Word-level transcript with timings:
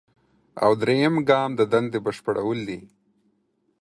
او 0.63 0.71
دریم 0.81 1.15
ګام 1.29 1.49
د 1.59 1.61
دندې 1.71 1.99
بشپړول 2.05 2.59
دي. 2.67 2.79